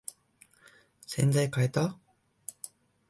[1.05, 1.95] 洗剤かえた？